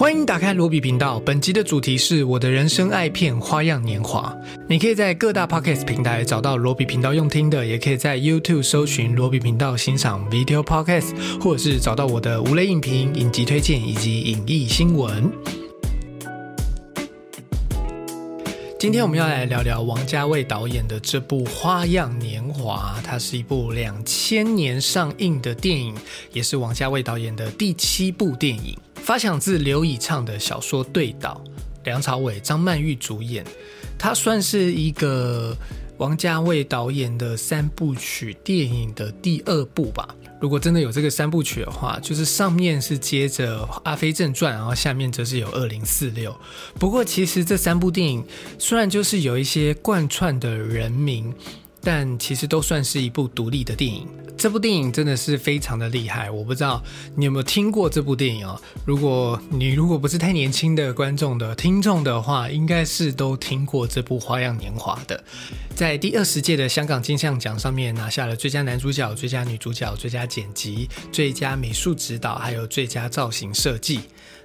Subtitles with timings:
[0.00, 4.34] 欢迎打开罗比频道，本集的主题是我的人生爱片《花样年华》。
[4.66, 15.30] 你可以在各大 podcast 平台找到罗比频道用听的，也可以在 YouTube 搜寻罗比频道欣赏 video podcast，或者是找到我的无雷影评、影集推荐以及影艺新闻。
[18.78, 25.94] 今天我们要来聊聊王家卫导演的这部《花样年华》，它是一部两千年上映的电影，
[26.32, 28.74] 也是王家卫导演的第七部电影。
[29.02, 31.42] 发想自刘以畅的小说《对岛》，
[31.84, 33.44] 梁朝伟、张曼玉主演，
[33.98, 35.56] 它算是一个
[35.98, 40.08] 王家卫导演的三部曲电影的第二部吧。
[40.40, 46.30] 如果真的有这个三部曲的话，就是上面是接着《阿飞正传》，然后下面则是有《二零四六》。
[46.78, 48.24] 不过其实这三部电影
[48.58, 51.34] 虽然就是有一些贯穿的人名。
[51.82, 54.06] 但其实都算是一部独立的电影。
[54.36, 56.82] 这部电影真的是非常的厉害，我不知道
[57.14, 58.58] 你有没有听过这部电影哦。
[58.86, 65.22] 如果你如果不是太年轻的观众的听众的话，应该是都听过这部《花样年华》的。
[65.74, 74.00] 在第二十届的香港金像奖上面拿下了最佳男主角、最佳女主角、最佳剪辑、最佳美术指导，还有最佳造型设计。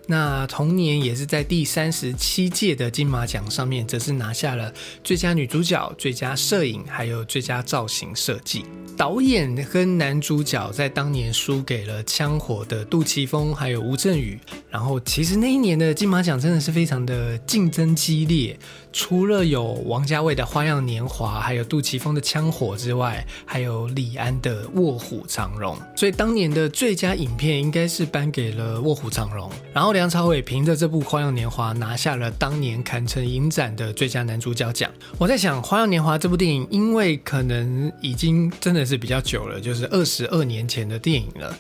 [0.08, 4.72] 那同年也是在第三十七届的金马奖上面，则是拿下了
[5.04, 8.66] 最佳女主角、最佳摄影，还有最佳造型设计。
[8.98, 14.40] 导演跟男主角在当年输给了枪火的杜琪峰，还有吴镇宇。
[14.70, 18.58] 然后其实那一年的金马奖真的是非常的竞争激烈，
[18.98, 25.76] 除了有王家卫的《花样年华》，还有杜琪峰的《枪火》之外，还有李安的《卧虎藏龙》。
[25.98, 29.50] 所以当年的最佳影片应该是颁给了《卧虎藏龙》。
[29.74, 34.90] 然后梁朝伟凭着这部《花样年华》拿下了当年坎城影展的最佳男主角奖。
[35.18, 41.54] 我在想，《花样年华》这部电影，因为可能已经真的是比较久了，就是二十二年前的电影了，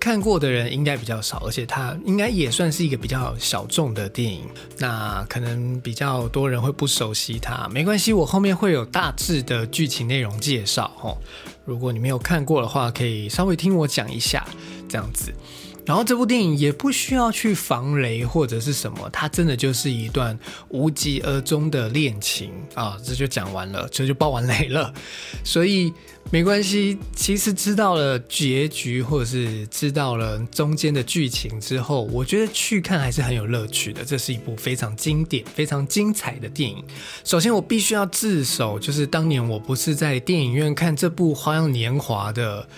[0.00, 4.40] 看过的人应该比较少，而且它应该也算是一个比较小众的电影，
[4.76, 7.68] 那可能比较多人会不熟悉它。
[7.68, 11.18] 没关系，我后面会有大致的剧情内容介绍哦。
[11.66, 14.46] 如果你没有看过的话，可以稍微听我讲一下，
[14.88, 15.30] 这样子。
[15.84, 22.96] 然后这部电影也不需要去防雷或者是什么，它真的就是一段无疾而终的恋情啊！
[23.04, 24.92] 这就讲完了，这就爆完雷了，
[25.42, 25.92] 所以
[26.30, 26.98] 没关系。
[27.16, 34.04] 其实知道了结局或者是知道了中间的剧情之后，我觉得去看还是很有乐趣的。
[34.04, 36.84] 这是一部非常经典、非常精彩的电影。
[37.24, 42.68] 首先，我必须要自首，就是当年我不是在电影院看这部《花样年华》的。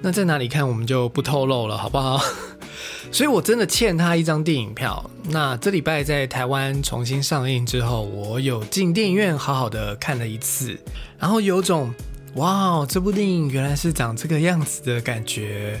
[0.00, 2.20] 那在哪里看我们就不透露了，好不好？
[3.12, 5.10] 所以我真的欠他一张电影票。
[5.30, 10.78] 那这礼拜在台湾重新上映之后，我有进电影院好好的看了一次，
[11.18, 11.92] 然后有种
[12.34, 15.80] 哇，这部电影原来是长这个样子的感觉。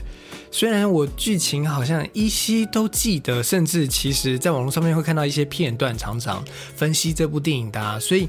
[0.50, 6.42] 虽然我剧情好像依稀都记得，甚至其实在网络上面会看到一些片段，常常
[6.74, 8.26] 分析这部电影的，所以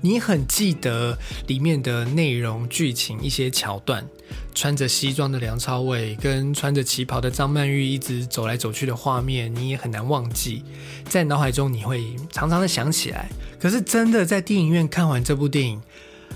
[0.00, 4.06] 你很记得里面的内容、剧情一些桥段。
[4.54, 10.64] 穿着西装的梁朝伟跟穿着旗袍的张曼玉一直走来走去的画面，你也很难忘记，
[11.04, 13.28] 在脑海中你会常常的想起来。
[13.60, 15.80] 可是真的在电影院看完这部电影，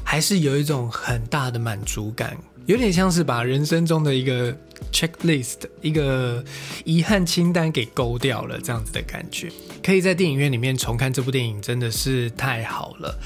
[0.05, 2.37] 还是有一种很大的满足感，
[2.67, 4.57] 有点像是把人生中的一个
[4.93, 6.43] checklist 一个
[6.85, 9.51] 遗憾清单给勾掉了这样子的感觉。
[9.83, 13.19] 可以在电影院里面重看这部电影，真的是太好了。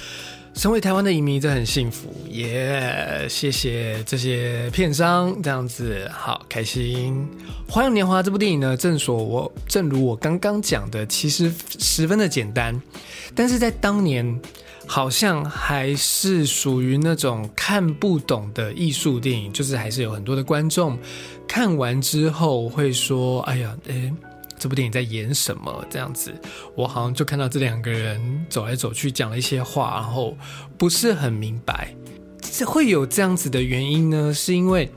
[0.54, 3.26] 身为台湾的影迷，真很幸福，耶！
[3.28, 7.28] 谢谢这些片商，这样子好开心。
[7.72, 12.82] 《花样年华》这部电影呢，正所我正如我刚刚讲的，其实十分的简单，
[13.36, 14.40] 但是在当年，
[14.88, 20.98] 好像还是属于那种看不懂的艺术电影，就是还是有很多的观众
[21.46, 24.12] 看完之后会说：“哎呀，诶。”
[24.60, 25.86] 这部电影在演什么？
[25.88, 26.12] 这样？
[26.12, 26.34] 子，
[26.74, 30.36] 我好像就看到这两个人走来走去，讲了一些话，然后
[30.76, 31.94] 不是很明白。
[32.40, 33.36] 这会有这样？
[33.36, 34.34] 子的原因呢？
[34.34, 34.90] 是因为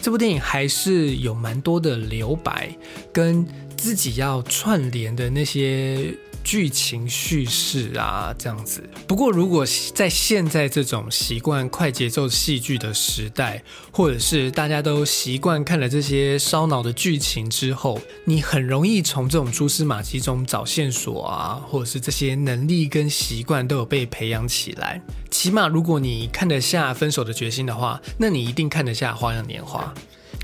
[0.00, 2.72] 这部电影还是有蛮多的留白，
[3.12, 3.44] 跟
[3.76, 6.14] 自己要串联的那些。
[6.42, 8.82] 剧情叙事啊，这样子。
[9.06, 9.64] 不过，如果
[9.94, 25.00] 在现在这种习惯快节奏戏剧的时代，或者是大家都习惯看了这些烧脑的剧情之后，你很容易从这种蛛丝马迹中找线索啊，或者是这些能力跟习惯都有被培养起来。
[25.30, 29.94] 起码，如果你看得下分手的决心的话，那你一定看得下《花样年华》，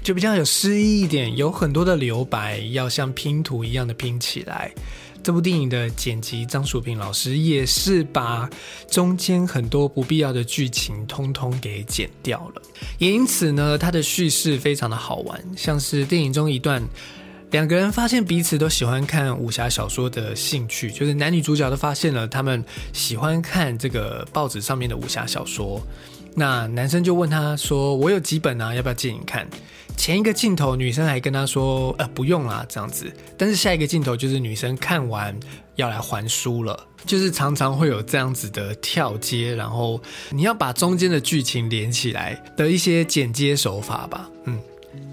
[0.03, 4.73] 就比较有诗意一点，有很多的留白要像拼图一样的拼起来。
[5.27, 8.49] 这部电影的剪辑张淑平老师也是把
[8.89, 12.63] 中间很多不必要的剧情通通给剪掉了，
[12.99, 16.81] 也因此呢，他的叙事非常的好玩，像是电影中一段
[17.51, 25.85] 两个人发现彼此都喜欢看武侠小说的兴趣，就是男女主角都发现了他们喜欢看这个报纸上面的武侠小说。
[26.37, 29.45] 那男生就问他说：“我有几本啊，要不要借你看？”
[29.97, 35.35] 前一个镜头，女生还跟他说：“呃，不用啦，这样子。”但是下一个镜头就是女生看完
[35.75, 40.01] 要来还书了，就是常常会有这样子的跳接，然后
[40.31, 44.61] 你要把中间的剧情连起来的一些剪接手法吧，嗯。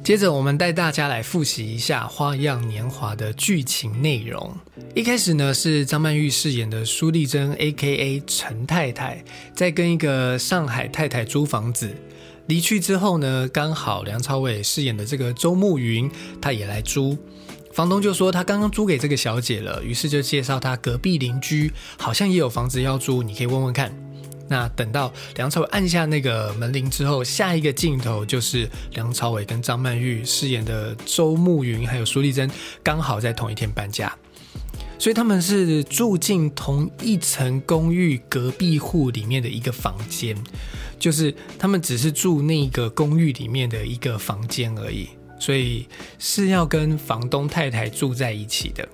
[0.03, 4.53] 接着，我们带大家来复习一下《花样年华》的剧情内容。
[4.93, 8.21] 一开始呢，是张曼玉饰演的苏丽珍 （A.K.A.
[8.27, 9.23] 陈太太）
[9.55, 11.89] 在跟一个上海太太租房子。
[12.47, 16.09] 离去之后呢，刚好梁朝伟饰演的这个周慕云，
[16.41, 17.17] 他也来租。
[17.71, 23.91] 房东就说他刚刚租给这个小姐了，于是就介绍他隔壁邻居好像也有房子要租，你可以问问看。
[24.49, 32.51] 那等到梁朝伟按下那个门铃之后，下一个镜头就是梁朝伟跟张曼玉饰演的周慕云还有苏丽珍
[32.83, 34.13] 刚好在同一天搬家，
[34.99, 40.37] 所以他们是住进同一层公寓隔壁户里面的一个房间，
[41.03, 45.85] 就是他们只是住那个公寓里面的一个房间而已，所以
[46.17, 48.87] 是要跟房东太太住在一起的。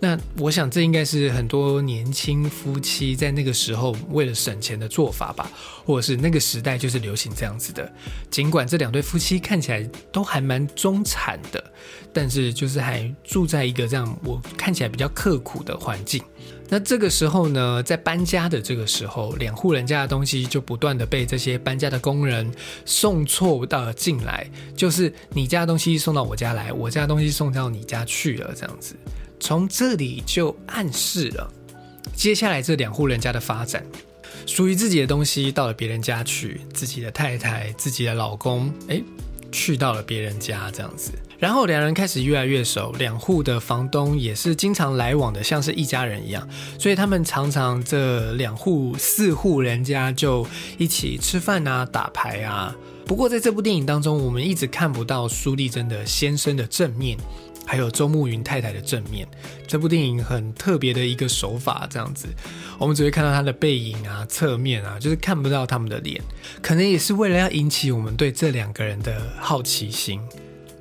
[0.00, 5.50] 那我想，这应该是很多年轻夫妻在那个时候为了省钱的做法吧，
[5.84, 7.92] 或者是那个时代就是流行这样子的。
[8.30, 11.72] 尽管这两对夫妻看起来都还蛮中产的，
[12.12, 16.22] 但是就是还住在一个这样我看起来比较刻苦的环境。
[16.68, 22.48] 那这个时候呢，在搬家的这个时候，两户人家的东西就不断的被这些搬家的工人
[22.84, 28.94] 送错到进来，就是你家的东西送到我家来，我家的东西送到你家去了，这样子。
[29.40, 31.50] 从这里就暗示了，
[32.14, 33.84] 接下来这两户人家的发展，
[34.46, 39.00] 属于自己的东西到了别人家去，自己的太太、自己的老公，哎，
[39.50, 46.46] 去到了别人家这样子，然后两人开始越来越熟，两户的房东也是经常来往的，像是一家人一样，
[46.78, 50.46] 所以他们常常这两户四户人家就
[50.76, 52.74] 一起吃饭啊、打牌啊。
[53.06, 57.16] 不过在这部电影当中，我们一直看不到苏丽珍的先生的正面。
[57.68, 59.28] 还有周慕云太太的正面，
[59.66, 62.26] 这部电影很特别的一个手法，这样子，
[62.78, 66.18] 我们只会看到他的背影啊、侧面啊，就是看不到他们的脸，
[66.62, 70.18] 可能也是为了要引起我们对这两个人的好奇心。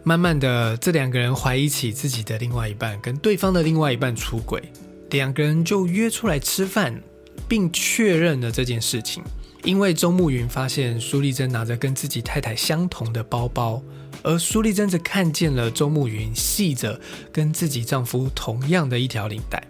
[0.03, 4.63] 慢慢的，这两个人怀疑起自己的另外一半跟对方的另外一半出轨，
[5.09, 7.03] 两个人就约出来吃饭，
[7.49, 9.21] 并确认了这件事情。
[9.65, 13.83] 因为周慕云发现苏丽珍拿着跟自己太太相同的包包。
[14.23, 16.99] 而苏丽珍则看见了周慕云系着
[17.31, 19.61] 跟自己丈夫同样的一条领带，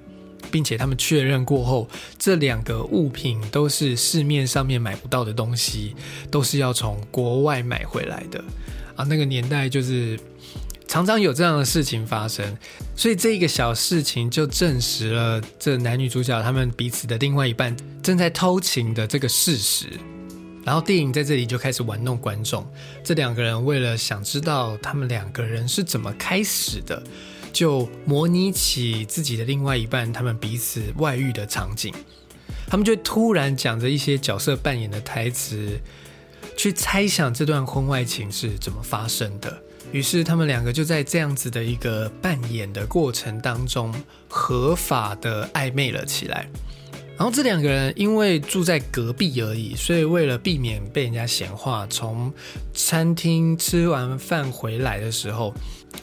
[0.49, 5.95] 并且他们确认过后，这两个物品都是市面上面买不到的东西，
[6.31, 8.43] 都是要从国外买回来的。
[8.95, 10.19] 啊，那个年代就是
[10.87, 12.57] 常常有这样的事情发生，
[12.95, 19.87] 所以这一个小事情就证实了这男女主角他们彼此的另外一半正在偷情的这个事实。
[20.67, 22.69] 然后电影在这里就开始玩弄观众，
[23.01, 27.01] 这两个人为了想知道他们两个人是怎么开始的，
[27.53, 31.93] 就模拟起自己的另外一半他们彼此外遇的场景，
[32.67, 35.79] 他们就突然讲着一些角色扮演的台词，
[36.57, 39.57] 去猜想这段婚外情是怎么发生的。
[39.93, 43.95] 于是他们两个就在这样子的一个扮演的过程当中，
[44.27, 46.49] 合法的暧昧了起来。
[47.17, 52.31] 然后这两个人因为住在隔壁而已，所以为了避免被人家闲话，从
[52.75, 55.51] 餐厅吃完饭回来的时候，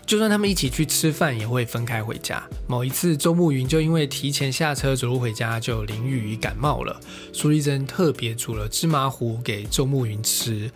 [0.04, 2.42] 就算他们一起去吃饭，也会分开回家。
[2.66, 6.98] 某一次，周慕云就因为提前下车走路回家，就淋雨感冒了。
[7.32, 10.68] 苏丽珍特别煮了芝麻糊给周慕云吃。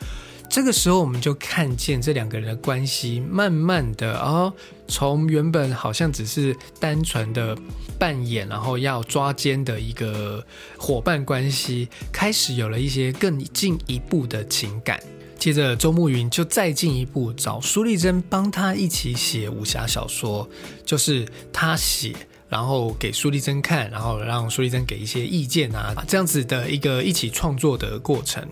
[0.49, 4.53] 这个时候，我们就看见这两个人的关系慢慢的哦，
[4.89, 7.57] 从原本好像只是单纯的
[7.99, 10.45] 扮演，然后要抓奸的一个
[10.77, 14.99] 伙伴关系，开始有了一些更进一步的情感。
[15.39, 20.49] 接着，周慕云就再进一步找苏丽珍帮他一起写武侠小说，
[20.85, 22.17] 就是他写。
[22.49, 28.43] 然后给苏丽珍看，然后让苏丽珍给一些意见啊，这样子的一个一起创作的过程，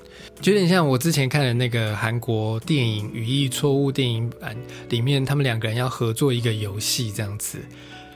[0.42, 4.56] 有点像我之前看的那个韩国电影《语义错误》电影版
[4.90, 7.58] 里面，他们两个人要合作一个游戏，这样子，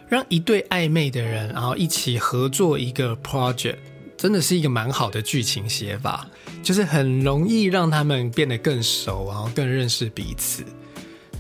[0.09, 3.77] 让一对暧昧的人，然后一起合作一个 project，
[4.19, 6.29] 真的是一个蛮好的剧情写法，
[6.63, 10.63] 就是很容易让他们变得更熟，然后更认识彼此，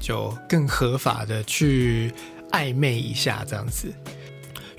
[0.00, 2.10] 就更合法的去
[2.52, 3.92] 暧昧一下，这样子。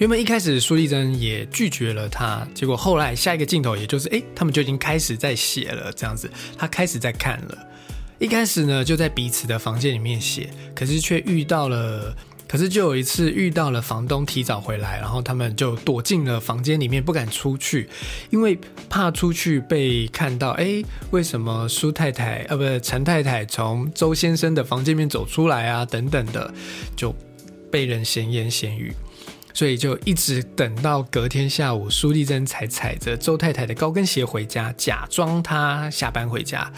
[0.01, 6.27] 原本一开始苏丽珍也拒绝了他，结果后来下一个镜头，也就是哎，他们就已经开始在写了，这样子，
[6.57, 7.57] 他开始在看了。
[8.17, 12.15] 一开始呢，就在彼此的房间里面写，可是却遇到了
[12.47, 17.87] 可是就有一次遇到了房东提早回来，然后他们就躲进了房间里面，不敢出去，
[18.31, 18.57] 因为
[18.89, 20.49] 怕出去被看到。
[20.53, 20.81] 哎，
[21.11, 25.85] 为什么苏太太呃，不是陈太太从周先生的房间里面走出来啊？
[25.85, 26.51] 等等的，
[26.97, 27.15] 就
[27.69, 28.91] 被人闲言闲语。
[29.53, 36.71] 所以就一直等到隔天下午，苏丽珍才踩着周太太的高跟鞋回家，假装她下班回家，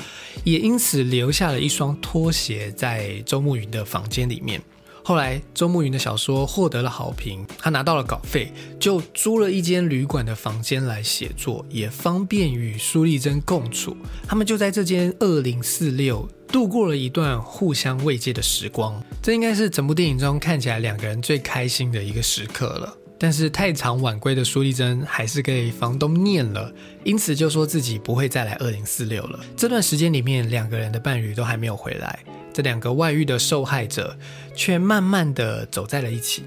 [0.44, 4.62] 也因此留下了一双拖鞋在周慕云的房间里面。
[5.04, 13.98] 后来周慕云的小说获得了好评，他拿到了稿费，就租了一间旅馆的房间来写作，也方便与苏丽珍共处。
[14.28, 16.28] 他们就在这间二零四六。
[16.48, 22.96] 度过了一段互相慰藉的时光，这应该是整部电影中看起来两个人最开心的一个时刻了。
[23.18, 26.72] 但是太常晚归的苏丽珍还是给房东念了，
[27.04, 29.40] 因此就说自己不会再来二零四六了。
[29.58, 32.20] 这段时间里面，两个人的伴侣都还没有回来，
[32.54, 34.18] 这两个外遇的受害者
[34.56, 36.44] 却慢慢的走在了一起。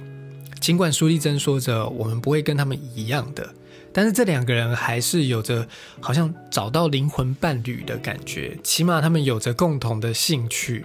[0.61, 3.49] 尽管苏丽珍说着我们不会跟他们一样的。
[3.93, 5.67] 但是这两个人还是有着
[6.01, 10.85] 好像找到灵魂伴侣的感觉，起码他们有着共同的兴趣，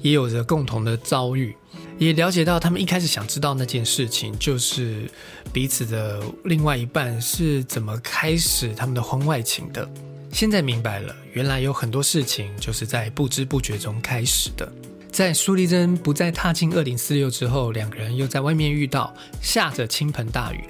[0.00, 1.56] 也有着共同的遭遇，
[1.98, 5.10] 也了解到他们一开始想知道那件事情，就是
[5.52, 9.88] 彼此的另外一半是怎么开始他们的婚外情的。
[10.32, 14.72] 现在明白了，原来有很多事情就是在不知不觉中开始的。
[15.10, 20.64] 在苏丽珍不再踏进二零四六之后，两个人又在外面遇到，下着倾盆大雨。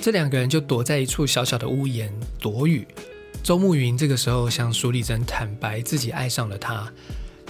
[0.00, 2.86] 这两个人就躲在一处小小的屋檐躲雨。
[3.42, 6.92] 周慕云这个时候向苏丽珍坦白自己爱上了他，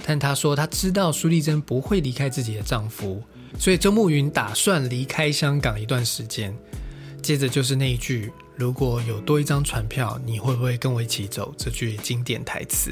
[0.05, 3.21] 但他说他知道苏丽珍不会离开自己的丈夫，
[3.59, 6.55] 所以周慕云打算离开香港一段时间。
[7.21, 12.91] 接着就是那一句“如果有多一张船票，你会不会跟我一起走？”这句经典台词。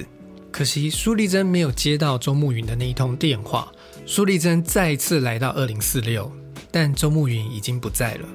[0.49, 3.67] 可惜苏丽珍没有接到周慕云的那一通电话。
[4.05, 6.31] 苏丽珍再次来到二零四六，
[6.71, 8.25] 但周慕云已经不在了。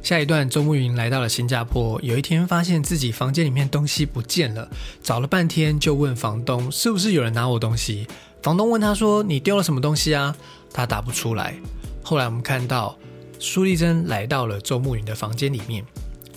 [0.00, 2.00] 下一段，周慕云来到了新加坡。
[2.04, 4.70] 有一天，发现自己房间里面东西不见了，
[5.02, 8.06] 找了半天，就问房东是不是有人拿我东西。
[8.44, 10.36] 房东问他说：“你丢了什么东西啊？”
[10.72, 11.56] 他答不出来。
[12.00, 12.96] 后来我们看到
[13.40, 15.84] 苏丽珍来到了周慕云的房间里面，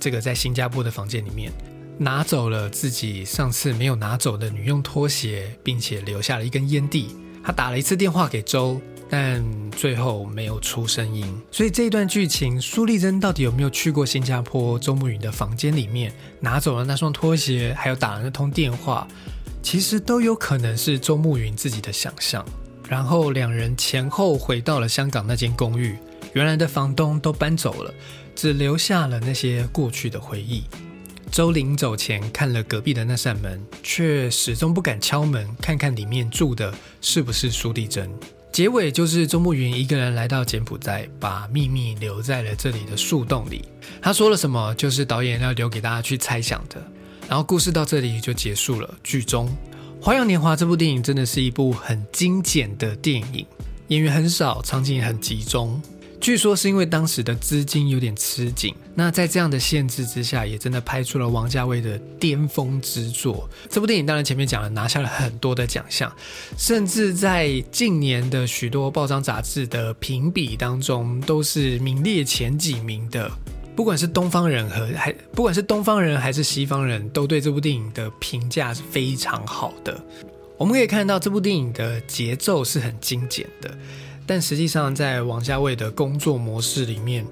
[0.03, 1.49] 这个在新加坡的房间里面，
[1.97, 7.15] 拿走了自己上次没有拿走的女用拖鞋，并且留下了一根烟蒂。
[7.41, 8.81] 他打了一次电话给周。
[9.09, 19.07] 但最后没有出声音，所以这一段剧情，苏丽珍到底有没有去过新加坡周慕云的房间里面，拿走了那双拖鞋，还有打了那通电话，
[19.61, 22.43] 其实都有可能是周慕云自己的想象。
[22.89, 25.95] 然后两人前后回到了香港那间公寓，
[26.33, 27.93] 原来的房东都搬走了，
[28.35, 30.63] 只留下了那些过去的回忆。
[31.31, 36.71] 周临走前看了隔壁的那扇门，却始终不敢敲门，看看里面住的
[37.01, 38.09] 是不是苏丽珍。
[38.51, 43.65] 结尾就是周慕云一个人来到柬埔寨，把秘密留在了这里的树洞里。
[43.99, 46.79] 他说了什么，就是导演要留给大家去猜想的。
[47.27, 48.93] 然后故事到这里就结束了。
[49.03, 49.47] 剧中
[50.03, 53.43] 《花样年华》这部电影真的是一部很精简的电影，
[53.87, 55.81] 演员很少，场景很集中。
[56.23, 63.49] 据说是因为当时的资金有点吃紧，那在这样的限制之下，也真的拍出了王家卫的巅峰之作。
[63.69, 66.09] 这部电影当然前面讲了，拿下了很多的奖项，
[66.57, 73.29] 甚至在近年的许多报章杂志的评比当中，都是名列前几名的。
[73.75, 80.01] 不管是东方人和还不管是东方人还是西方人都对这部电影的评价是非常好的。
[80.57, 83.77] 我们可以看到这部电影的节奏是很精简的。
[84.25, 87.25] 但实际上，在王家卫的工作模式里面，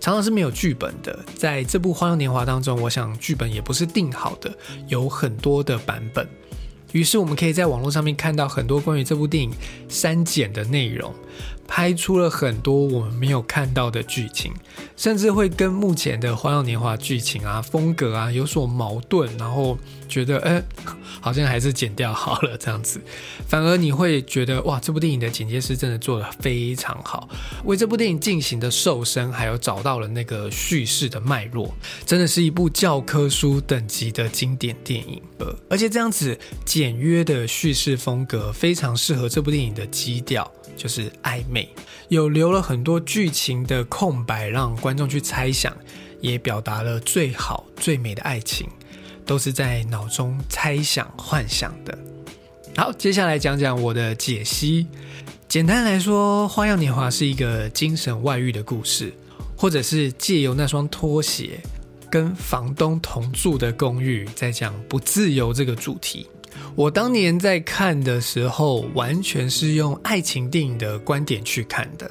[0.00, 1.18] 常常是没有剧本的。
[1.34, 4.52] 在这部《花样年华》当中，我想剧本也不是定好的，
[4.88, 6.28] 有很多的版本。
[6.92, 9.50] 于是，我们可以在网络上面看到很多关于这部电影
[9.88, 11.14] 删减的内容。
[11.68, 14.52] 拍出了很多我们没有看到的剧情，
[14.96, 20.62] 甚至会跟目前的《花样年华》剧情啊、风格啊有所矛盾，然后觉得，哎，
[21.20, 23.00] 好像还是剪掉好了这样子。
[23.46, 27.28] 反而你会觉得，哇，这部电影的剪接师真的做得非常好，
[27.64, 31.72] 为这部电影进行的瘦身，还有找到了那个叙事的脉络，
[32.06, 35.22] 真的是一部教科书等级的经典电影。
[35.70, 40.50] 而且这样子简约的叙事风格，非常适合这部电影的基调。
[40.78, 41.68] 就是暧昧，
[42.08, 45.76] 有留了很多剧情的空白，让观众去猜想，
[46.20, 48.66] 也表达了最好最美的爱情，
[49.26, 51.98] 都是在脑中猜想幻想的。
[52.76, 54.86] 好，接下来讲讲我的解析。
[55.48, 59.12] 简单来说，《花样年华》是一个精神外遇的故事，
[59.56, 61.58] 或者是借由那双拖鞋
[62.08, 66.28] 跟房东同住的公寓，在讲不自由这个主题。
[66.74, 72.10] 我当年在看的时候，完全是用爱情电影的观点去看的，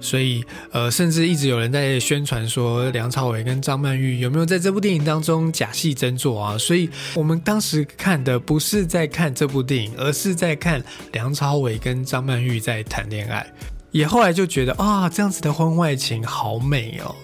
[0.00, 6.56] 所以呃，甚至一直有人在宣传说梁朝伟跟张曼玉有没有在这部电影当中假戏真做啊？
[6.56, 10.82] 所以我们当时看的不是在看这部电影，而是在看
[11.12, 13.46] 梁朝伟跟张曼玉在谈恋爱。
[13.90, 17.14] 也后来就觉得啊，这样子的婚外情好美哦，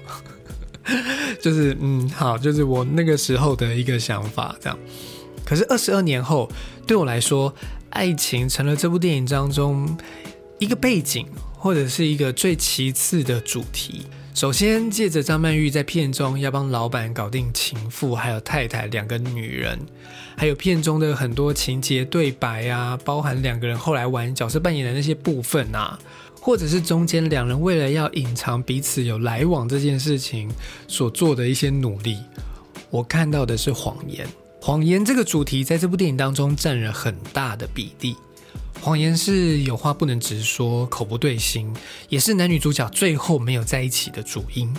[1.41, 4.79] 就是嗯，好，就是我那个时候的一个想法这样。
[5.47, 6.51] 可是二十二年后，
[6.87, 7.55] 对我来说，
[7.91, 9.97] 爱情成了这部电影当中
[10.59, 11.27] 一个背景，
[11.57, 14.03] 或者是一个最其次的主题。
[14.35, 19.79] 首先，借着张曼玉在片中要帮老板搞定情妇还有太太两个女人，
[20.37, 25.99] 还有片中的很多情节对白啊，包含两个人后来玩角色扮演的那些部分啊，
[26.39, 30.51] 或者是中间两人为了要隐藏彼此有来往这件事情
[30.87, 32.19] 所做的一些努力，
[32.91, 34.27] 我看到的是谎言。
[34.67, 38.17] 谎言这个主题在这部电影当中占了很大的比例。
[38.81, 41.73] 谎言是有话不能直说，口不对心，
[42.09, 44.75] 也是男女主角最后没有在一起的主因。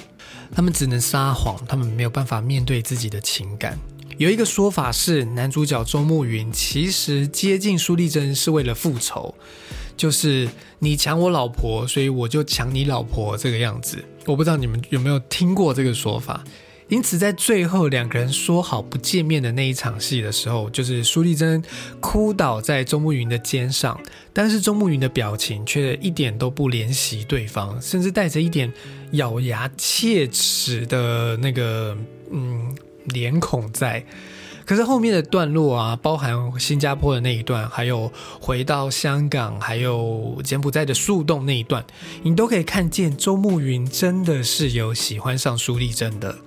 [0.54, 3.80] 他们只能撒谎，他们没有办法面对自己的情感。
[4.18, 9.34] 有一个说法是，男主角周慕云其实接近苏丽珍是为了复仇，
[9.96, 14.04] 就是你抢我老婆，所以我就抢你老婆这个样子。
[14.26, 16.44] 我不知道你们有没有听过这个说法。
[16.90, 21.62] 因此，在最后两个人说好不见面的那一场戏的时候，就是苏丽珍
[22.00, 24.00] 哭倒在周慕云的肩上，
[24.32, 28.72] 但是周慕云的表情却一点都不怜惜对方，甚至带着一点
[29.12, 31.98] 咬牙切齿的那个
[32.32, 32.74] 嗯
[33.08, 34.06] 脸孔在。
[34.66, 41.86] 可是后面的段落啊，包含新加坡的那一段，还有回到香港，还有柬埔寨的树洞那一段，
[42.24, 46.38] 你都可以看见周慕云真的是有喜欢上苏丽珍的。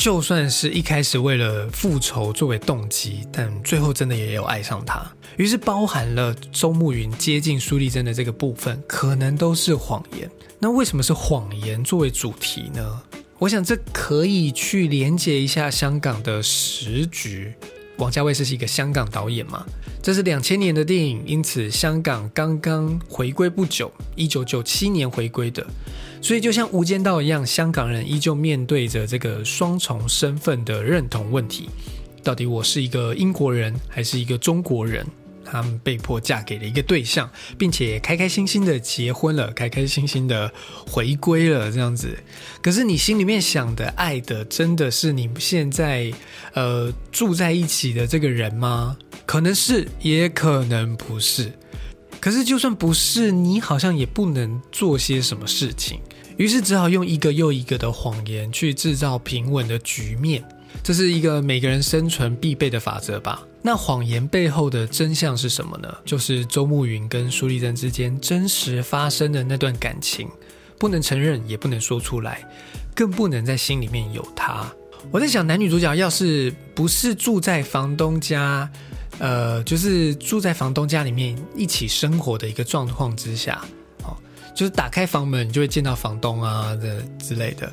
[0.00, 5.06] 就算是一开始为了复仇作为动机，但最后真的也有爱上他。
[5.36, 10.26] 于是包含了周慕云接近苏丽珍的这个部分，可能都是谎言。
[10.58, 13.02] 那为什么是谎言作为主题呢？
[13.38, 17.52] 我想这可以去连接一下香港的时局。
[17.98, 19.66] 王家卫是一个香港导演嘛？
[20.02, 25.66] 这是两千年的电影，因此香港刚刚回归不久，一九九七年回归的。
[26.22, 31.68] 所以，就像《无间道》一样，香港人依旧面对着这个双重身份的认同问题：
[32.22, 35.06] 到底我是一个英国人，还是一个中国人？
[35.42, 37.28] 他们被迫嫁给了一个对象，
[37.58, 40.52] 并且开开心心的结婚了，开开心心的
[40.86, 42.16] 回归了，这样子。
[42.62, 46.12] 可是，你心里面想的、爱的，真的是你现在
[46.54, 48.96] 呃住在一起的这个人吗？
[49.26, 51.50] 可能是，也可能不是。
[52.20, 56.00] 可是，就算不是，你好像也不能做些什么事情。
[56.36, 60.44] 于是，只好用一个又一个的谎言去制造平稳的局面。
[60.82, 63.42] 这是一个每个人生存必备的法则吧？
[63.62, 65.92] 那谎言背后的真相是什么呢？
[66.04, 70.28] 就是周慕云跟苏丽珍之间真实发生的那段感情，
[70.78, 72.46] 不能承认，也不能说出来，
[72.94, 74.70] 更不能在心里面有他。
[75.10, 78.70] 我在想，男女主角要是不是住在房东家？
[79.20, 83.62] 呃，就是住在房东家里面一起生活的一个状况之下，
[84.02, 84.16] 哦，
[84.56, 87.70] 就是打开房门，你就会见到房东啊的之类的，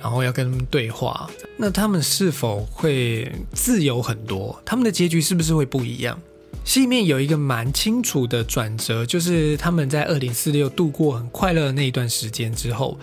[0.00, 1.28] 然后要跟他们对话。
[1.56, 4.56] 那他们是否会自由很多？
[4.64, 6.16] 他们的结局是不是会不一样？
[6.64, 12.96] 戏里面有一个蛮清楚的转折，就是他们在二零四六度过很快乐的那一段时间之后，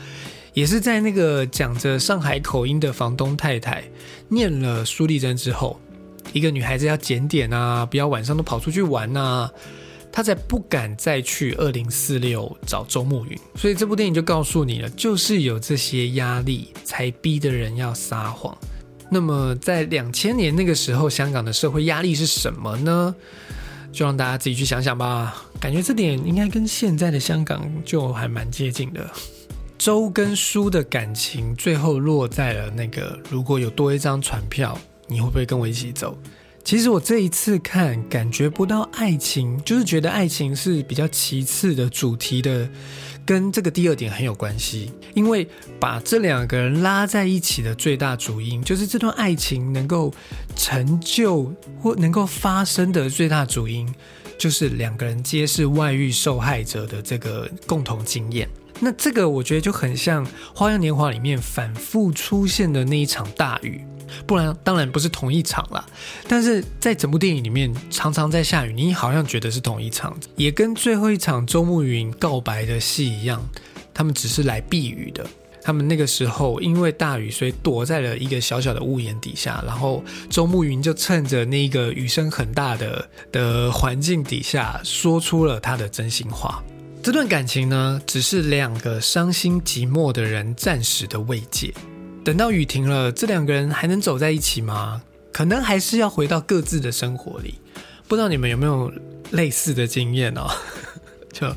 [0.54, 3.84] 也是在那个讲着上海口音的房东太太
[4.30, 5.78] 念了苏丽珍之后。
[6.32, 9.50] 一个女孩子要检点啊，不要晚上都跑出去玩呐，
[10.12, 13.38] 她才不敢再去二零四六找周慕云。
[13.56, 18.58] 所以这部电影就告诉你了，就是有这些压力才逼的人要撒谎。
[19.10, 23.14] 那么在两千年那个时候，香港的社会压力是什么呢？
[23.92, 25.44] 就让大家自己去想想吧。
[25.60, 29.08] 感觉这点应该跟现在的香港就还蛮接近的。
[29.78, 34.76] 周跟书的感情最后落在了那个，如果有多一张船票。
[35.14, 36.18] 你会不会跟我一起走？
[36.64, 42.70] 其实我这一次看，感觉不到爱情，就是觉得爱情是比较其次的主题的，
[43.26, 44.90] 跟这个第二点很有关系。
[45.14, 45.46] 因为
[45.78, 50.14] 把这两个人拉在一起的最大主因，就是这段爱情能够
[50.56, 53.94] 成就或能够发生的最大主因，
[54.38, 58.48] 就是两个人皆是外遇受害者的这个共同经验。
[58.80, 63.84] 那这个我觉得就很像《花样年华》里面反复出现的那一场大雨。
[64.26, 65.86] 不然当然不是同一场了，
[66.28, 73.42] 但是在整部电影里面常常在下雨，你好像觉得是同一场，也跟最后一场周慕云告白的戏一样，
[73.94, 75.26] 他们只是来避雨的。
[75.66, 86.62] 他们那个时候因为大雨，所以躲在了一个小小的屋檐底下，然后周慕云就趁着那个雨声很大的的环境底下，说出了他的真心话。
[87.02, 91.74] 这段感情呢，只是两个伤心寂寞的人暂时的慰藉。
[92.24, 95.02] 等到雨停了，这两个人还能走在一起吗？
[95.34, 97.56] 可能还是要回到各自的生活里。
[98.08, 98.92] 不知道你们有没有
[99.32, 100.48] 类似的经验哦？
[101.34, 101.54] 就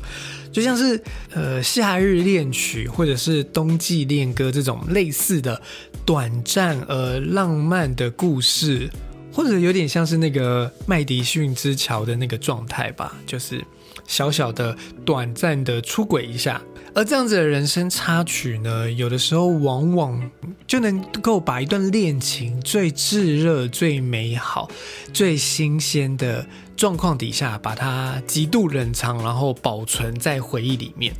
[0.51, 1.01] 就像是
[1.33, 5.61] 呃夏日恋曲或者是冬季恋歌这种类似的
[6.05, 8.89] 短暂而浪漫的故事，
[9.31, 13.63] 或者有点像是那个麦迪逊之桥的那个状态吧，就是
[14.05, 14.75] 小小的
[15.05, 16.61] 短暂的出轨一下。
[16.93, 20.31] 而这样子的人生插曲呢，有的时候往往
[20.65, 24.67] 就能够把一段恋情最炙热、最美好、
[25.13, 26.43] 最新鲜的
[26.75, 31.13] 状况底下，把它极度冷藏，然后保存在回忆里面。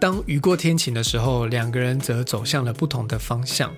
[0.00, 3.70] 当雨过天晴的时候，两个人则走向了不同的方向。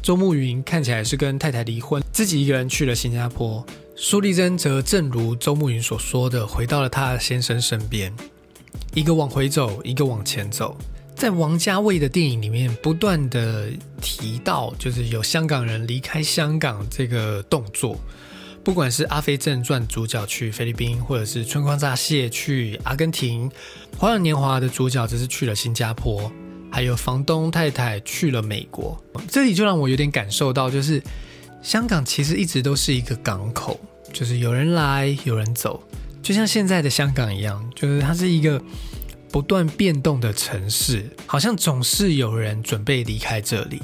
[0.00, 3.62] 周慕云看起来是跟太太离婚，自己一个人去了新加坡；
[3.96, 8.10] 苏丽珍则正如周慕云所说的，回到了她先生身边。
[8.94, 10.76] 一个往回走，一个往前走。
[11.14, 13.70] 在王家卫的电影里面，不断的
[14.02, 17.98] 提到，就是有香港人离开香港这个动作。
[18.62, 23.48] 不管是《阿飞正传》主角去菲律宾，或者是《春光乍泄》去阿根廷，
[23.96, 26.30] 《花样年华》的主角则是去了新加坡，
[26.70, 29.00] 还有房东太太去了美国。
[29.28, 31.00] 这里就让我有点感受到，就是
[31.62, 33.80] 香港其实一直都是一个港口，
[34.12, 35.80] 就是有人来，有人走。
[36.26, 38.60] 就像现在的香港一样，就是它是一个
[39.30, 43.80] 不断变动的城市，好像总是有人准备离开这里。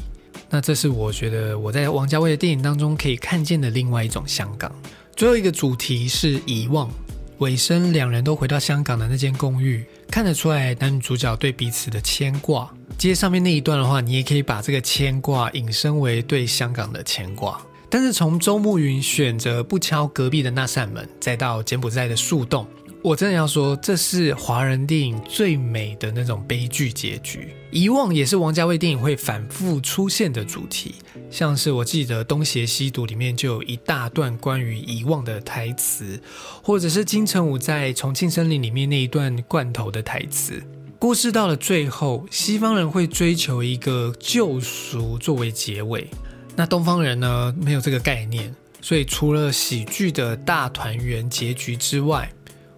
[0.50, 4.72] 那这是我觉得我在王家卫的电影当中可以看见的另外一种香港。
[5.14, 6.90] 最后一个主题是遗忘，
[7.38, 12.68] 尾声两人都回到香港的那间公寓，看得出来男女主角对彼此的牵挂。
[12.98, 17.64] 接上面那一段的话，你也可以把这个牵挂引申为对香港的牵挂。
[17.94, 22.66] 但是从周慕云选择不敲隔壁的那扇门，再到柬埔寨的树洞，
[23.02, 27.54] 我真的要说，这是华人电影最美的那种悲剧结局。
[27.70, 30.94] 遗忘也是王家卫电影会反复出现的主题，
[31.30, 36.18] 像是我记得《东邪西毒》里面就有一大段关于遗忘的台词，
[36.62, 40.62] 或者是金城武在《重庆森林》里面那一段罐头的台词。
[40.98, 46.08] 故事到了最后，西方人会追求一个救赎作为结尾。
[46.54, 52.30] 那东方人呢，没有这个概念，所以除了喜剧的大团圆结局之外，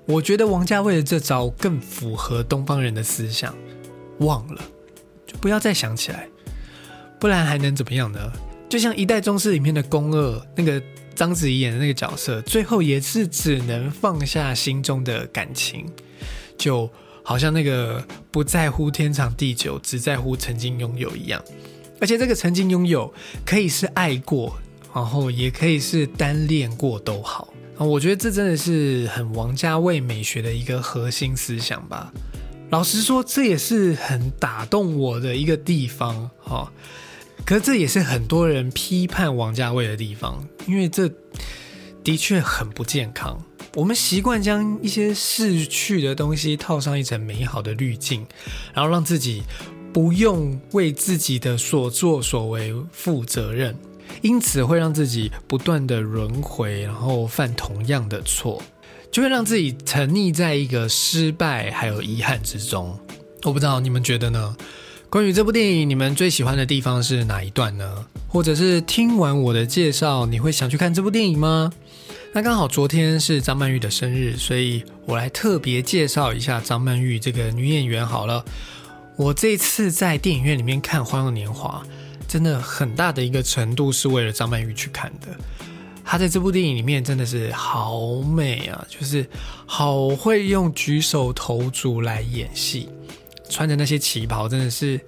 [0.07, 3.55] 我觉得王家卫的这招更符合东方人的思想。
[4.19, 4.63] 忘了，
[5.27, 6.29] 就不要再想起来，
[7.19, 8.21] 不然还能怎么样呢？
[8.69, 10.81] 就像《一代宗师》里面的宫二，那个
[11.17, 15.85] 章子怡演的那个角色，最后也是只能放下心中的感情，
[16.57, 16.89] 就
[17.25, 21.43] 好像那个不在乎天长地久，只在乎曾经拥有一样。
[22.01, 23.13] 而且这个曾经拥有，
[23.47, 24.59] 可以是爱过，
[24.95, 27.85] 然后也可以是单恋过都好啊。
[27.85, 32.13] 我觉得这真的是很王家卫美学的一个核心思想吧。
[32.71, 36.71] 老实说，这也是很打动我的一个地方哈。
[37.47, 41.09] 可是这也是很多人批判王家卫的地方，因为这
[42.03, 43.41] 的确很不健康。
[43.75, 48.27] 我们习惯将一些逝去的东西套上一层美好的滤镜，
[48.73, 49.43] 然后让自己。
[49.95, 53.77] 不用为自己的所作所为负责任，
[54.23, 58.61] 因此会让自己不断的轮回，然后犯同样的错，
[59.13, 62.99] 就会让自己沉溺在一个失败还有遗憾之中。
[63.45, 64.57] 我不知道你们觉得呢？
[65.09, 68.05] 关于这部电影，你们最喜欢的地方是哪一段呢？
[68.27, 71.73] 或者是听完我的介绍，你会想去看这部电影吗？
[72.33, 78.45] 那刚好昨天是张曼玉的生日，所以我来特别介绍一下张曼玉这个女演员好了。
[79.17, 81.85] 我这次在电影院里面看《花样年华》，
[82.27, 85.29] 真的很大的一个程度是为了张曼玉去看的。
[86.05, 89.25] 她在这部电影里面真的是好美啊，就是
[89.67, 92.89] 好会用举手投足来演戏，
[93.49, 95.01] 穿着那些旗袍真的是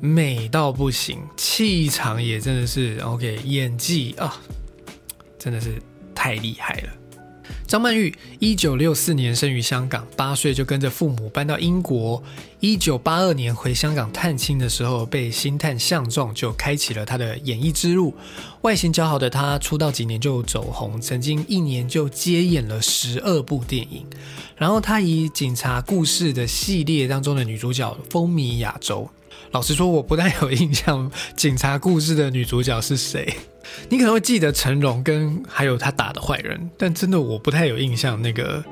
[0.00, 4.40] 美到不行，气场也真的是 OK，演技啊
[5.38, 5.82] 真的是
[6.14, 7.01] 太厉害了。
[7.66, 12.22] 张曼玉一九六四年生于香港，八岁就跟着父母搬到英国。
[12.60, 18.14] 一九八二年回香港探亲的时候，被星探相中，就开启了他的演艺之路。
[18.60, 24.06] 外形姣好的她，出道几年就走红，曾经一年就接演了十二部电影。
[24.56, 29.08] 然后她以《警察故事》的系列当中的女主角风靡亚洲。
[29.50, 33.34] 老实说，我不太有印象，《警察故事》的女主角是谁。
[33.88, 38.64] 你可能会记得成龙跟还有他打的坏人，但真的我不太有印象，那个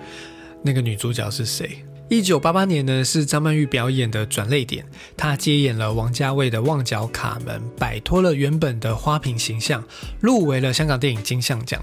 [0.63, 1.85] 那个女主角是谁？
[2.09, 4.85] 一九八八年呢，是张曼玉表演的转泪点。
[5.17, 9.85] 她接演了王家卫的《旺角卡门》，摆脱了原本的花瓶形象，
[10.19, 11.81] 入围了香港电影金像奖，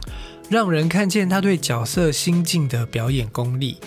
[0.49, 3.77] 让人看见她对角色心境的表演功力。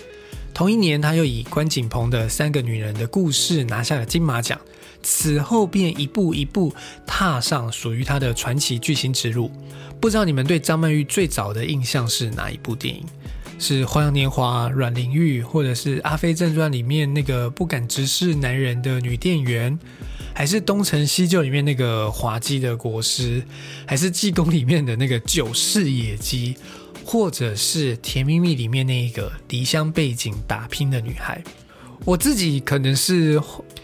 [0.53, 4.61] 同一年，他又以关锦鹏的《三个女人的故事》拿下了金马奖。
[5.03, 6.75] 此后便一步一步
[7.07, 9.51] 踏上属于他的传奇巨星之路。
[9.99, 13.03] 不知道你们对张曼玉最早的印象是哪一部电影？
[13.59, 19.79] 是《花样年华》、阮玲玉，或者是《阿飞正传》里面那个不敢直视男人的女店员，
[20.35, 23.43] 还是《东成西就》里面那个滑稽的国师，
[23.87, 26.57] 还是《济公》里面的那个九世野鸡，
[27.13, 31.43] 或者是《甜蜜蜜》里面那一个离乡背景打拼的女孩？
[32.05, 33.43] 我自己可能是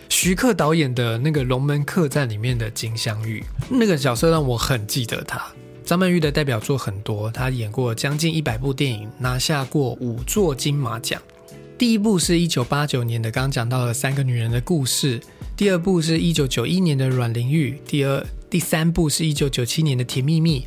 [0.09, 5.45] 徐克导演的那个《龙门客栈》里面的金镶玉，那个角色让我很记得她。
[5.85, 11.21] 张曼玉的代表作很多，她演过将近一百部电影，拿下过五座金马奖。
[11.77, 15.19] 第一部是一九八九年的，刚刚讲到了三个女人的故事；
[15.57, 20.63] 第二部是一九九一年的阮玲玉；第二、第三部是一九九七年的甜蜜蜜；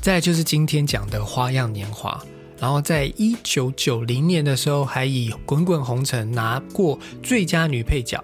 [0.00, 2.22] 再就是今天讲的花样年华。
[2.60, 8.22] 然后在一九九零年的时候，还以滚滚红尘拿过最佳女配角。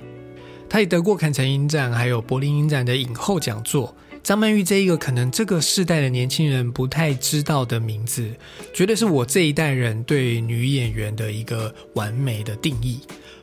[0.68, 3.94] 她也得过坎城影展还有柏林影展的影后讲座。
[4.24, 8.29] 张曼玉这一个可能这个世代的年轻人不太知道的名字，
[8.72, 13.00] 绝对是我这一代人对女演员的一个完美的定义。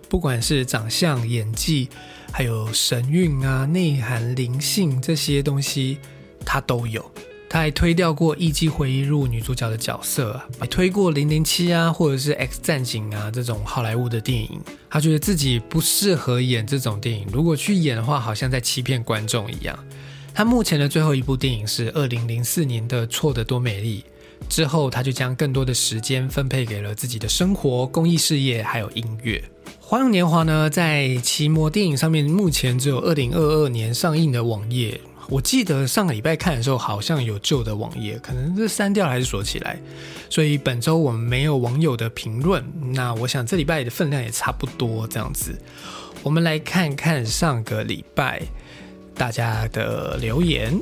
[0.10, 1.88] 不管是长相、演技，
[2.34, 6.00] 还有神韵啊、内涵、灵性这些东西，
[6.44, 7.10] 她都有。
[7.52, 14.58] 他还推掉过《艺伎回忆录》女主角的角色啊，推过《零零七》啊，或者是《X 战警》啊这种好莱坞的电影。
[14.90, 19.78] 他觉得自己不适合演这种电影，如果去演的话，好像在欺骗观众一样。
[20.34, 24.02] 他目前的最后一部电影是二零零四年的《错的多美丽》，
[24.48, 29.44] 之后他就将更多的时间分配给了自己的生活、公益事业还有音乐。
[29.82, 35.02] 《花样年华》呢，在奇摩电影上面目前只有二零二二年上映的网页。
[35.32, 39.80] 我记得上个礼拜看的时候，好像有旧的网页，可能是删掉还是锁起来。
[40.30, 42.62] 所以本周我们没有网友的评论。
[42.94, 45.58] 那我想这礼拜的分量也差不多这样子。
[46.22, 48.42] 我们来看看上个礼拜。
[49.14, 50.74] 大家的留言，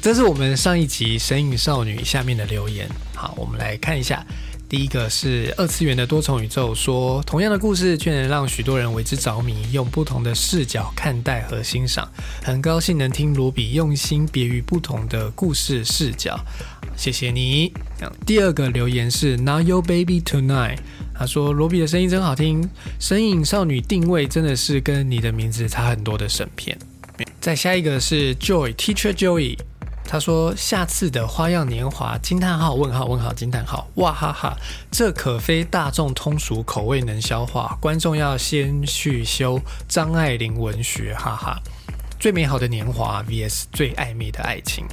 [0.00, 2.88] 这是我们上一集《神隐少女》下面的留言。
[3.12, 4.24] 好，我们来看一下。
[4.68, 12.06] 第一个是二次元的多重宇宙，说同样的故事却能让许多人为之着迷，用不同的视角看待和欣赏。
[12.42, 16.38] 很高兴能听罗比用心别于不同的故事视角，
[16.94, 17.72] 谢谢你。
[18.26, 20.78] 第二个留言是 Now Your Baby Tonight，
[21.14, 22.62] 他说罗比的声音真好听，
[22.98, 26.78] 《神隐少女》定位真的是跟你的名字差很多的神片。
[27.40, 29.58] 再下一个是 Joy Teacher Joy，
[30.10, 34.56] 他说下次的花样年华惊叹号问号问号惊叹号哇哈哈，
[34.90, 41.60] 这可非大众通俗口味能消化，观众要先去修张爱玲文学哈哈，
[42.18, 44.86] 最美好的年华 vs 最暧昧的爱情。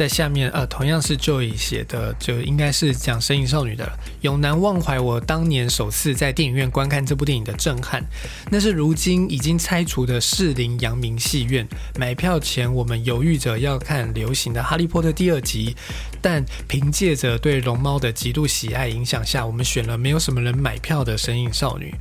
[0.00, 3.86] 在下面，呃，同样是 Joy 写的，就应该是讲《神影少女》的，
[4.22, 8.02] 永难忘怀我当年首次在电影院观看这部电影的震撼。
[8.50, 11.68] 那是如今已经拆除的士林阳明戏院。
[11.98, 15.76] 买票前，我们犹豫着要看流行的《哈利波特》第二集，
[16.22, 21.94] 但凭借着对龙猫的极度喜爱影响下，我们选了没有什么人买票的《神影少女》。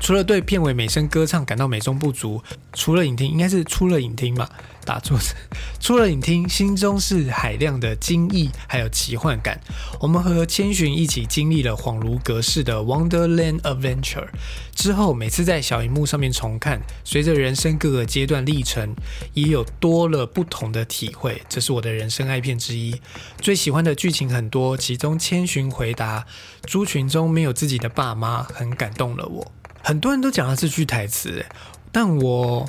[0.00, 4.48] 除了对片尾美声歌唱感到美中不足，除了影厅，应该是出了影厅嘛？
[4.84, 5.34] 打错字，
[5.80, 9.60] 出了影厅，心中是海量的惊异，还有奇幻感。
[10.00, 14.28] 我们和千寻一起经历了恍如隔世的 Wonderland Adventure，
[14.76, 18.94] 之后每次在小荧幕上面重看，随着人生各个阶段历程，
[19.34, 21.42] 也有多了不同的体会。
[21.48, 23.00] 这是我的人生爱片之一，
[23.40, 26.24] 最喜欢的剧情很多，其中千寻回答
[26.64, 29.52] 猪群中没有自己的爸妈，很感动了我。
[29.86, 31.46] 很多人都讲了这句台词，
[31.92, 32.68] 但我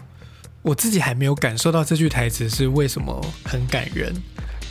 [0.61, 4.13] 我自己还没有感受到这句台词是为什么很感人。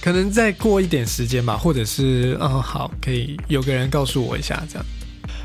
[0.00, 4.86] 可能再过一点时间吧，或者是嗯，好，可以有个人告诉我一下，这样。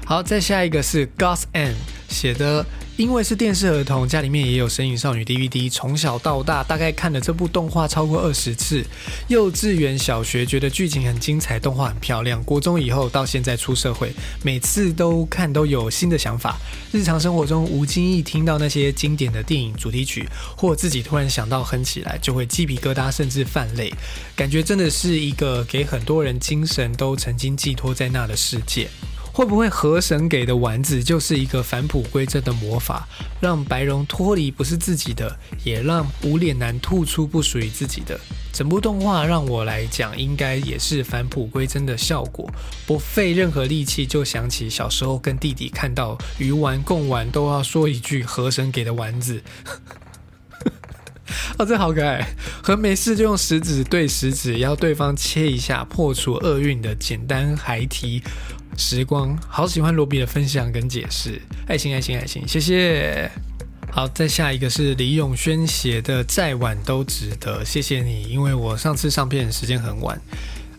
[0.05, 1.73] 好，再下一个是 Gus N
[2.07, 2.63] 写的。
[3.01, 8.85] 因为是电视儿童，家里面也有《神隐少女》DVD，从小到大大概看了这部动画超过二十次。
[9.27, 12.43] 幼稚园、小学觉得剧情很精彩，动画很漂亮。
[12.43, 16.59] 国中以后到现在出社会，每次都看都有新的想法。
[16.91, 23.91] 日常生活中无经意听到那些经典的电影主题曲，或自己突然想到哼起来，就会鸡皮疙瘩，甚至泛泪。
[24.35, 28.87] 感觉真的是一个给很多人精神都曾经寄托在那的世界。
[29.33, 33.07] 会不会河神给的丸子就是一个返璞归真的魔法，
[33.39, 38.19] 让白龙脱离不是自己的，也让无脸男吐出不属于自己的？
[38.51, 42.51] 整部动画让我来讲，应该也是返璞归真的效果，
[42.85, 49.41] 不费任何力气就想起小时候跟弟弟看到鱼丸、贡丸都要说一句河神给的丸子。
[51.57, 52.35] 哦， 这好可爱！
[52.61, 58.21] 和没事就用食指对食指，要对方切一下，破除厄运的简单孩提
[58.77, 59.37] 时光。
[59.47, 63.29] 好喜欢罗比的分享跟解释，爱心爱心爱心，谢谢。
[63.91, 70.19] 好，再下一个是李永轩写的，再晚都值得，谢谢你，因为我上次上片时间很晚。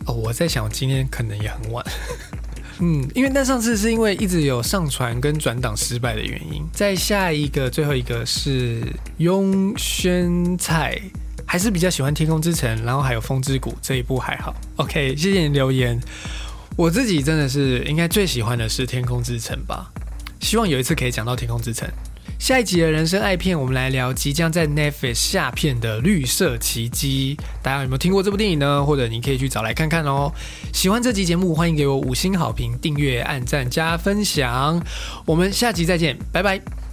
[0.05, 1.85] 哦，我在想今天可能也很晚。
[2.81, 6.65] 嗯，因为但上次是因为一直有上传跟转档失败的原因。
[6.73, 8.81] 再下一个，最后一个是
[9.17, 10.99] 雍轩菜，
[11.45, 14.55] 还是比较喜欢《天空之城》，然后还有《风之谷》这一部还好。
[14.77, 16.01] OK，谢谢你留言。
[16.75, 19.91] 我自己真的是应该最喜欢的是《天空之城》吧，
[20.41, 21.87] 希望有一次可以讲到《天空之城》。
[22.39, 27.37] 下一集的人生爱片，我们来聊即将在 Netflix 下片的《绿色奇迹》。
[27.63, 28.83] 大家有没有听过这部电影呢？
[28.83, 30.29] 或者你可以去找来看看哦。
[30.73, 34.83] 喜欢这集节目，欢迎给我五星好评、订阅、按赞、加分享。
[35.25, 36.73] 我们下集再见，拜拜。